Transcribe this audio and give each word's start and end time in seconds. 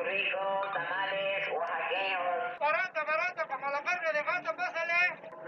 churritos, 0.00 0.72
tamales, 0.72 1.48
oaxaqueños. 1.52 2.58
Barato, 2.58 3.00
barato, 3.04 3.42
como 3.52 3.70
la 3.70 3.82
carne 3.82 4.12
de 4.12 4.22
gato, 4.22 4.56
pásale. 4.56 5.00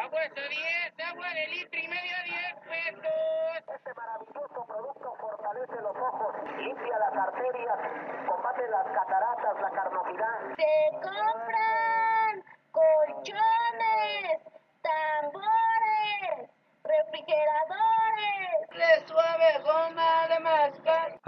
Agua 0.00 0.20
de 0.20 0.48
10, 0.48 1.08
agua 1.10 1.28
de 1.34 1.46
litro 1.48 1.80
y 1.80 1.88
medio, 1.88 2.16
10 2.24 2.54
pesos. 2.64 3.12
Este 3.74 3.94
maravilloso 3.94 4.64
producto 4.66 5.14
fortalece 5.20 5.76
los 5.82 5.96
ojos, 5.96 6.34
limpia 6.56 6.98
las 6.98 7.14
arterias, 7.28 7.78
combate 8.26 8.68
las 8.68 8.86
cataratas, 8.86 9.60
la 9.60 9.70
carnosidad. 9.70 10.36
Se 10.56 10.72
compran 11.02 12.42
colchones, 12.72 13.57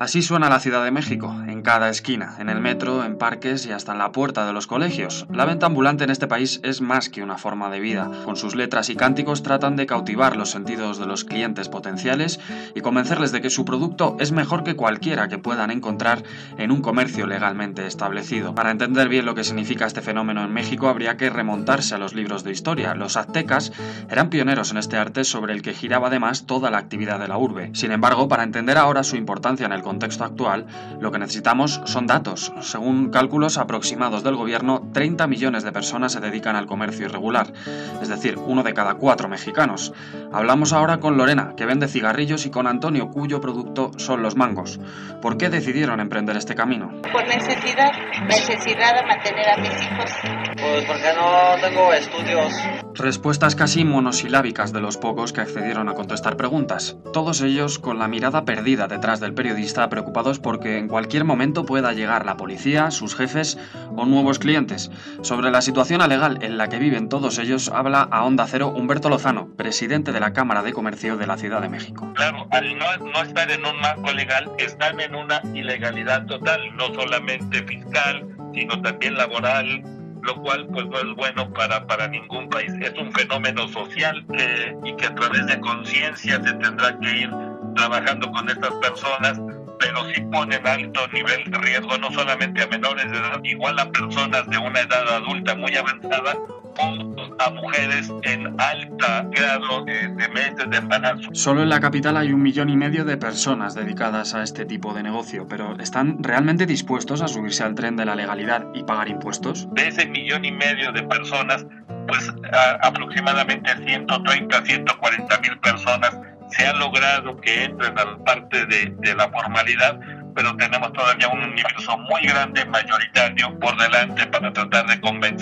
Así 0.01 0.23
suena 0.23 0.49
la 0.49 0.61
Ciudad 0.61 0.83
de 0.83 0.91
México, 0.91 1.37
en 1.47 1.61
cada 1.61 1.91
esquina, 1.91 2.37
en 2.39 2.49
el 2.49 2.59
metro, 2.59 3.05
en 3.05 3.19
parques 3.19 3.67
y 3.67 3.73
hasta 3.73 3.93
en 3.93 3.99
la 3.99 4.13
puerta 4.13 4.47
de 4.47 4.55
los 4.55 4.67
colegios. 4.67 5.27
La 5.31 5.45
venta 5.45 5.67
ambulante 5.67 6.05
en 6.05 6.11
este 6.11 6.27
país 6.27 6.59
es 6.63 6.81
más 6.81 7.11
que 7.11 7.23
una 7.23 7.37
forma 7.37 7.69
de 7.69 7.81
vida. 7.81 8.11
Con 8.25 8.35
sus 8.37 8.55
letras 8.55 8.89
y 8.89 8.97
cánticos 8.97 9.43
tratan 9.43 9.77
de 9.77 9.85
cautivar 9.85 10.37
los 10.37 10.53
sentidos 10.53 10.99
de 10.99 11.05
los 11.05 11.27
clientes 11.27 11.69
potenciales 11.69 12.41
y 12.75 12.81
convencerles 12.81 13.31
de 13.31 13.43
que 13.43 13.51
su 13.51 13.67
producto 13.67 14.17
es 14.19 14.33
mejor 14.33 14.65
que 14.65 14.75
cualquiera 14.75 15.29
que 15.29 15.37
puedan 15.37 15.71
encontrar 15.71 16.23
en 16.57 16.71
un 16.71 16.81
comercio 16.81 17.27
legalmente 17.27 17.87
establecido. 17.87 18.55
Para 18.55 18.71
entender 18.71 19.11
bien 19.11 19.27
lo 19.27 19.35
que 19.35 19.45
significa 19.45 19.85
este 19.85 20.01
fenómeno 20.01 20.43
en 20.43 20.55
México 20.55 20.89
habría 20.89 21.19
que 21.19 21.29
remontarse 21.29 21.95
a 21.95 21.99
los 21.99 22.15
libros 22.15 22.43
de 22.43 22.53
historia. 22.53 22.95
Los 22.95 23.19
aztecas 23.19 23.71
eran 24.09 24.31
pioneros 24.31 24.71
en 24.71 24.79
este 24.79 24.97
arte 24.97 25.25
sobre 25.25 25.53
el 25.53 25.61
que 25.61 25.75
giraba 25.75 26.07
además 26.07 26.47
toda 26.47 26.71
la 26.71 26.79
actividad 26.79 27.19
de 27.19 27.29
la 27.29 27.37
urbe. 27.37 27.69
Sin 27.75 27.93
embargo, 27.93 28.29
para 28.29 28.45
entender 28.45 28.79
ahora 28.79 29.05
su 29.05 29.17
importancia 29.17 29.67
en 29.67 29.73
el 29.73 29.90
contexto 29.91 30.23
actual, 30.23 30.67
lo 31.01 31.11
que 31.11 31.19
necesitamos 31.19 31.81
son 31.85 32.07
datos. 32.07 32.53
Según 32.61 33.11
cálculos 33.11 33.59
aproximados 33.59 34.23
del 34.23 34.37
gobierno, 34.37 34.89
30 34.93 35.27
millones 35.27 35.65
de 35.65 35.73
personas 35.73 36.13
se 36.13 36.21
dedican 36.21 36.55
al 36.55 36.67
comercio 36.67 37.07
irregular, 37.07 37.53
es 38.01 38.09
decir, 38.09 38.39
uno 38.39 38.63
de 38.63 38.73
cada 38.73 38.95
cuatro 38.95 39.29
mexicanos. 39.29 39.93
Hablamos 40.33 40.73
ahora 40.73 41.01
con 41.01 41.17
Lorena, 41.17 41.55
que 41.57 41.67
vende 41.67 41.89
cigarrillos, 41.89 42.47
y 42.47 42.51
con 42.51 42.69
Antonio, 42.69 43.09
cuyo 43.09 43.41
producto 43.41 43.91
son 43.97 44.23
los 44.23 44.37
mangos. 44.37 44.79
¿Por 45.21 45.37
qué 45.37 45.51
decidieron 45.51 45.99
emprender 45.99 46.37
este 46.37 46.55
camino? 46.55 46.93
Por 47.13 47.27
necesidad, 47.27 47.91
necesidad 48.29 48.95
de 48.95 49.07
mantener 49.07 49.49
a 49.49 49.57
mis 49.57 49.73
hijos. 49.83 50.11
Pues 50.57 50.85
porque 50.85 51.13
no 51.17 51.61
tengo 51.61 51.93
estudios. 51.93 52.53
Respuestas 52.95 53.55
casi 53.55 53.85
monosilábicas 53.85 54.73
de 54.73 54.81
los 54.81 54.97
pocos 54.97 55.33
que 55.33 55.41
accedieron 55.41 55.89
a 55.89 55.95
contestar 55.95 56.37
preguntas, 56.37 56.97
todos 57.13 57.41
ellos 57.41 57.79
con 57.79 57.99
la 57.99 58.09
mirada 58.09 58.45
perdida 58.45 58.89
detrás 58.89 59.21
del 59.21 59.33
periodista, 59.33 59.89
preocupados 59.89 60.39
porque 60.39 60.79
en 60.79 60.89
cualquier 60.89 61.25
momento 61.25 61.65
pueda 61.65 61.93
llegar 61.93 62.27
la 62.27 62.37
policía, 62.37 62.91
sus 62.91 63.15
jefes 63.15 63.59
o 63.97 64.07
nuevos 64.07 64.39
clientes. 64.39 64.91
Sobre 65.23 65.51
la 65.51 65.63
situación 65.63 66.07
legal 66.09 66.39
en 66.43 66.59
la 66.59 66.69
que 66.69 66.79
viven 66.79 67.09
todos 67.09 67.39
ellos 67.39 67.69
habla 67.69 68.03
a 68.03 68.25
Onda 68.25 68.47
Cero 68.47 68.73
Humberto 68.75 69.09
Lozano, 69.09 69.49
presidente 69.57 70.13
de 70.13 70.21
la 70.21 70.33
Cámara 70.33 70.63
de 70.63 70.73
Comercio 70.73 71.17
de 71.17 71.27
la 71.27 71.37
Ciudad 71.37 71.61
de 71.61 71.69
México. 71.69 72.13
Claro, 72.15 72.47
al 72.51 72.77
no, 72.77 72.97
no 72.99 73.23
estar 73.23 73.51
en 73.51 73.65
un 73.65 73.81
marco 73.81 74.13
legal, 74.13 74.51
están 74.59 75.01
en 75.01 75.15
una 75.15 75.41
ilegalidad 75.55 76.27
total, 76.27 76.61
no 76.77 76.93
solamente 76.95 77.63
fiscal, 77.63 78.27
sino 78.53 78.81
también 78.83 79.15
laboral, 79.15 79.83
lo 80.23 80.37
cual 80.43 80.67
pues 80.69 80.87
no 80.87 80.99
es 80.99 81.17
bueno 81.17 81.53
para, 81.53 81.87
para 81.87 82.09
ningún 82.09 82.49
país. 82.49 82.73
Es 82.81 82.95
un 82.99 83.13
fenómeno 83.13 83.69
social 83.69 84.25
que, 84.27 84.77
y 84.85 84.95
que 84.97 85.07
a 85.07 85.15
través 85.15 85.47
de 85.47 85.61
conciencia 85.61 86.43
se 86.43 86.53
tendrá 86.55 86.99
que 86.99 87.19
ir 87.19 87.31
trabajando 87.77 88.31
con 88.31 88.49
estas 88.49 88.73
personas, 88.75 89.41
pero 89.79 90.05
sí 90.13 90.21
ponen 90.33 90.67
alto 90.67 91.07
nivel 91.09 91.45
de 91.51 91.59
riesgo 91.59 91.99
no 91.99 92.11
solamente 92.13 92.63
a 92.63 92.67
menores 92.67 93.11
de 93.11 93.19
edad, 93.19 93.41
igual 93.43 93.79
a 93.79 93.91
personas 93.91 94.47
de 94.49 94.59
una 94.59 94.81
edad 94.81 95.09
adulta 95.17 95.55
muy 95.55 95.75
avanzada 95.77 96.37
o 96.79 97.20
a 97.41 97.51
mujeres 97.51 98.13
en 98.23 98.55
alta 98.61 99.27
grado 99.31 99.85
de, 99.85 100.09
meses 100.29 100.69
de 100.69 100.77
embarazo. 100.77 101.31
Solo 101.33 101.63
en 101.63 101.71
la 101.71 101.81
capital 101.81 102.17
hay 102.17 102.33
un 102.33 102.43
millón 102.43 102.69
y 102.69 102.77
medio 102.77 103.05
de 103.05 103.17
personas 103.17 103.75
dedicadas 103.75 104.35
a 104.35 104.43
este 104.43 104.67
tipo 104.67 104.93
de 104.93 105.03
negocio, 105.03 105.47
pero 105.49 105.75
¿están 105.81 106.23
realmente 106.23 106.67
dispuestos 106.67 107.23
a 107.23 107.29
subirse 107.29 107.65
al 107.65 107.75
tren 107.75 107.97
de 107.97 108.05
la 108.05 108.15
legalidad 108.15 108.67
y 108.75 108.83
pagar 108.85 109.09
impuestos? 109.09 109.67
De 109.73 109.89
ese 109.89 110.07
millón 110.07 110.45
y 110.45 110.53
medio 110.53 110.93
de 110.93 111.03
personas, 111.05 111.67
pues 112.07 112.31
a, 112.53 112.87
aproximadamente 112.87 113.71
130, 113.87 114.63
140 114.63 115.41
mil 115.41 115.59
personas 115.61 116.19
se 116.51 116.67
ha 116.67 116.75
logrado 116.75 117.37
que 117.39 117.65
entren 117.65 117.99
a 117.99 118.05
la 118.05 118.19
parte 118.19 118.67
de, 118.67 118.93
de 118.99 119.15
la 119.15 119.29
formalidad, 119.31 119.99
pero 120.35 120.55
tenemos 120.57 120.93
todavía 120.93 121.29
un 121.29 121.43
universo 121.43 121.97
muy 121.99 122.23
grande, 122.23 122.65
mayoritario, 122.67 123.59
por 123.61 123.77
delante 123.79 124.27
para 124.27 124.53
tratar 124.53 124.87
de 124.87 125.01
convencer 125.01 125.40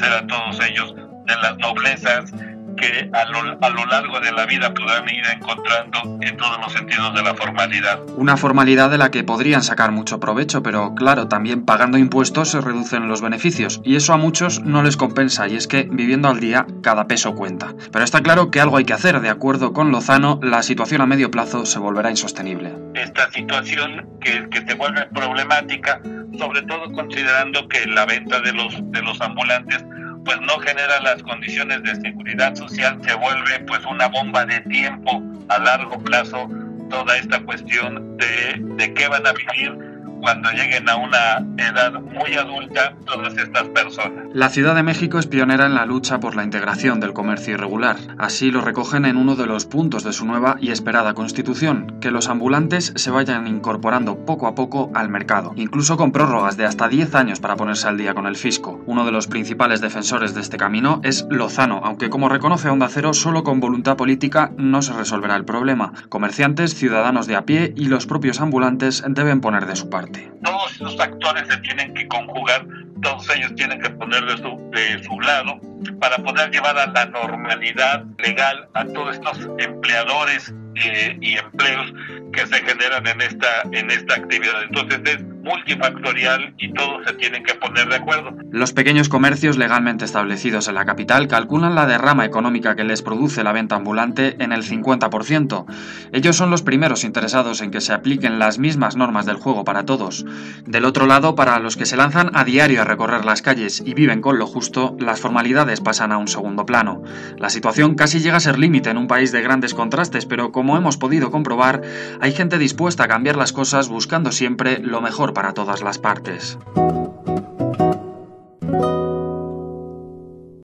las 1.49 1.59
noblezas 1.59 2.33
que 2.77 3.11
a 3.13 3.25
lo, 3.25 3.59
a 3.61 3.71
lo, 3.71 3.87
largo 3.87 4.21
de 4.21 4.31
la 4.31 4.47
vida 4.47 4.73
podrán 4.73 5.09
ir 5.09 5.25
encontrando 5.35 6.19
en 6.21 6.37
todos 6.37 6.59
los 6.61 6.73
sentidos 6.73 7.13
de 7.13 7.23
la 7.23 7.35
formalidad. 7.35 7.99
Una 8.17 8.37
formalidad 8.37 8.89
de 8.89 8.99
la 8.99 9.11
que 9.11 9.25
podrían 9.25 9.65
sacar 9.65 9.91
mucho 9.91 10.21
provecho, 10.21 10.63
pero 10.63 10.95
claro, 10.95 11.27
también 11.27 11.65
pagando 11.65 11.99
impuestos 11.99 12.51
se 12.51 12.61
reducen 12.61 13.09
los 13.09 13.21
beneficios, 13.21 13.81
y 13.83 13.97
eso 13.97 14.13
a 14.13 14.17
muchos 14.17 14.61
no 14.61 14.85
les 14.85 14.97
compensa, 14.97 15.49
y 15.49 15.57
es 15.57 15.67
que 15.67 15.89
viviendo 15.91 16.29
al 16.29 16.39
día 16.39 16.67
cada 16.81 17.09
peso 17.09 17.35
cuenta. 17.35 17.75
Pero 17.91 18.05
está 18.05 18.23
claro 18.23 18.53
que 18.53 18.61
algo 18.61 18.77
hay 18.77 18.85
que 18.85 18.93
hacer, 18.93 19.21
de 19.21 19.29
acuerdo 19.29 19.73
con 19.73 19.91
Lozano, 19.91 20.39
la 20.41 20.63
situación 20.63 21.01
a 21.01 21.07
medio 21.07 21.33
plazo 21.33 21.67
se 21.67 21.81
volverá 21.81 22.11
insostenible. 22.11 22.75
Esta 22.95 23.29
situación 23.33 24.09
que, 24.21 24.49
que 24.51 24.65
se 24.65 24.75
vuelve 24.75 25.05
problemática, 25.07 26.01
sobre 26.39 26.63
todo 26.63 26.93
considerando 26.93 27.67
que 27.67 27.87
la 27.87 28.07
venta 28.07 28.41
de 28.41 28.53
los, 28.53 28.73
de 28.93 29.03
los 29.03 29.21
ambulantes 29.21 29.85
pues 30.29 30.43
no 30.43 30.59
genera 30.59 31.01
las 31.01 31.23
condiciones 31.23 31.83
de 31.85 31.95
seguridad 32.03 32.55
social, 32.55 32.99
se 33.03 33.15
vuelve 33.15 33.61
pues 33.61 33.83
una 33.87 34.09
bomba 34.09 34.45
de 34.45 34.61
tiempo 34.61 35.23
a 35.49 35.59
largo 35.59 35.99
plazo 36.01 36.51
toda 36.91 37.17
esta 37.17 37.43
cuestión 37.45 38.19
de, 38.19 38.61
de 38.77 38.93
qué 38.93 39.09
van 39.09 39.27
a 39.27 39.33
vivir 39.33 39.88
cuando 40.21 40.51
lleguen 40.51 40.89
a 40.89 40.97
una 40.97 41.47
edad 41.57 41.93
muy 42.01 42.35
adulta 42.35 42.95
todas 43.05 43.37
estas 43.37 43.69
personas. 43.69 44.25
La 44.33 44.49
Ciudad 44.49 44.75
de 44.75 44.83
México 44.83 45.19
es 45.19 45.27
pionera 45.27 45.67
en 45.67 45.75
la 45.75 45.87
lucha 45.87 46.21
por 46.21 46.37
la 46.37 46.45
integración 46.45 47.01
del 47.01 47.13
comercio 47.13 47.55
irregular. 47.55 47.97
Así 48.19 48.51
lo 48.51 48.61
recogen 48.61 49.05
en 49.05 49.17
uno 49.17 49.37
de 49.37 49.47
los 49.47 49.67
puntos 49.67 50.05
de 50.05 50.13
su 50.13 50.27
nueva 50.27 50.57
y 50.61 50.71
esperada 50.71 51.15
constitución, 51.15 51.99
que 52.01 52.11
los 52.11 52.29
ambulantes 52.29 52.93
se 52.97 53.11
vayan 53.11 53.47
incorporando 53.47 54.25
poco 54.25 54.47
a 54.47 54.55
poco 54.55 54.91
al 54.95 55.09
mercado, 55.09 55.53
incluso 55.57 55.97
con 55.97 56.13
prórrogas 56.13 56.57
de 56.57 56.65
hasta 56.65 56.89
10 56.89 57.15
años 57.15 57.41
para 57.41 57.57
ponerse 57.57 57.89
al 57.89 57.99
día 57.99 58.15
con 58.15 58.27
el 58.27 58.37
fisco. 58.37 58.83
Uno 58.87 59.05
de 59.05 59.13
los 59.13 59.27
principales 59.27 59.81
defensores 59.81 60.35
de 60.35 60.41
este 60.41 60.57
camino 60.57 61.01
es 61.05 61.27
Lozano, 61.31 61.81
aunque 61.85 62.11
como 62.11 62.29
reconoce 62.29 62.69
Onda 62.69 62.89
Cero, 62.89 63.15
solo 63.15 63.43
con 63.45 63.61
voluntad 63.61 63.97
política 63.97 64.53
no 64.57 64.83
se 64.83 64.93
resolverá 64.93 65.37
el 65.37 65.45
problema. 65.45 65.93
Comerciantes, 66.09 66.75
ciudadanos 66.75 67.27
de 67.27 67.37
a 67.37 67.45
pie 67.45 67.73
y 67.77 67.87
los 67.87 68.07
propios 68.07 68.41
ambulantes 68.41 69.05
deben 69.09 69.41
poner 69.41 69.67
de 69.67 69.77
su 69.77 69.89
parte. 69.91 70.08
Todos 70.43 70.73
esos 70.75 71.01
actores 71.01 71.49
se 71.49 71.57
tienen 71.59 71.95
que 71.95 72.07
conjugar, 72.09 72.67
todos 73.03 73.29
ellos 73.31 73.55
tienen 73.55 73.81
que 73.81 73.91
poner 73.91 74.25
de 74.25 74.37
su, 74.37 74.71
de 74.71 75.03
su 75.05 75.21
lado 75.21 75.61
para 76.01 76.17
poder 76.19 76.51
llevar 76.51 76.79
a 76.79 76.87
la 76.87 77.07
normalidad 77.07 78.05
legal 78.19 78.69
a 78.75 78.85
todos 78.85 79.17
estos 79.17 79.49
empleadores 79.59 80.53
eh, 80.77 81.17
y 81.21 81.37
empleos 81.37 81.93
que 82.33 82.47
se 82.47 82.59
generan 82.63 83.07
en 83.07 83.21
esta, 83.21 83.63
en 83.73 83.91
esta 83.91 84.15
actividad. 84.15 84.63
Entonces 84.63 85.01
es 85.05 85.25
multifactorial 85.49 86.55
y 86.59 86.73
todos 86.73 87.07
se 87.07 87.15
tienen 87.15 87.43
que 87.43 87.55
poner 87.55 87.89
de 87.89 87.97
acuerdo. 87.97 88.35
Los 88.51 88.73
pequeños 88.73 89.09
comercios 89.09 89.57
legalmente 89.57 90.05
establecidos 90.05 90.69
en 90.69 90.75
la 90.75 90.85
capital 90.85 91.27
calculan 91.27 91.75
la 91.75 91.87
derrama 91.87 92.25
económica 92.25 92.77
que 92.77 92.85
les 92.85 93.03
produce 93.03 93.43
la 93.43 93.53
venta 93.53 93.77
ambulante 93.77 94.37
en 94.43 94.53
el 94.53 94.63
50%. 94.63 95.65
Ellos 96.13 96.37
son 96.37 96.51
los 96.51 96.63
primeros 96.63 97.05
interesados 97.05 97.61
en 97.63 97.71
que 97.71 97.81
se 97.81 97.93
apliquen 97.93 98.39
las 98.39 98.59
mismas 98.59 98.97
normas 98.97 99.27
del 99.27 99.37
juego 99.37 99.65
para 99.65 99.85
todos. 99.85 100.25
Del 100.67 100.85
otro 100.85 101.07
lado, 101.07 101.35
para 101.35 101.59
los 101.59 101.77
que 101.77 101.87
se 101.87 101.97
lanzan 101.97 102.31
a 102.35 102.45
diario 102.45 102.83
a 102.83 102.85
recorrer 102.85 103.25
las 103.25 103.43
calles 103.43 103.83
y 103.85 103.95
viven 103.95 104.21
con 104.21 104.39
lo 104.39 104.47
justo, 104.47 104.97
las 105.01 105.21
formalidades 105.21 105.81
pasan 105.81 106.13
a 106.13 106.19
un 106.19 106.29
segundo 106.29 106.67
plano. 106.67 107.03
La 107.39 107.51
situación 107.51 107.95
casi 107.95 108.21
llega 108.21 108.37
a 108.37 108.41
ser 108.41 108.59
límite 108.59 108.91
en 108.91 108.99
un 108.99 109.07
país 109.07 109.33
de 109.33 109.43
grandes 109.43 109.75
contrastes, 109.75 110.27
pero 110.27 110.53
como 110.53 110.77
hemos 110.77 110.97
podido 110.97 111.31
comprobar, 111.31 111.83
hay 112.21 112.33
gente 112.33 112.59
dispuesta 112.59 113.05
a 113.05 113.09
cambiar 113.09 113.37
las 113.37 113.53
cosas 113.53 113.89
buscando 113.89 114.33
siempre 114.33 114.79
lo 114.81 115.01
mejor 115.01 115.33
para 115.39 115.55
todas 115.55 115.83
las 115.83 115.99
partes. 115.99 116.59